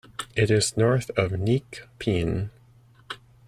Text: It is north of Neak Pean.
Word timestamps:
It 0.35 0.49
is 0.49 0.75
north 0.75 1.11
of 1.15 1.31
Neak 1.33 1.83
Pean. 1.99 2.49